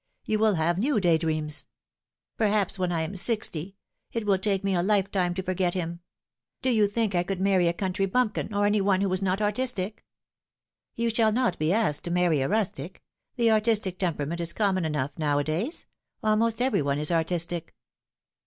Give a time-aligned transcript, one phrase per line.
[0.25, 1.67] You will have new day dreams.""
[2.39, 3.75] Perhaps when I am sixty.
[4.11, 5.99] It will take me a lifetime to forget him.
[6.63, 9.43] Do you think I could marry a country bumpkin, or any one who was not
[9.43, 10.03] artistic
[10.95, 13.03] ?""You shall not be asked to marry a rustic.
[13.35, 15.85] The artistic temperament is common enough nowadays.
[16.23, 17.75] Almost every one is artistic."